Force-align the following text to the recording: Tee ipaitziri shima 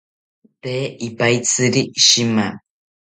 Tee 0.61 0.85
ipaitziri 1.07 1.83
shima 2.05 2.47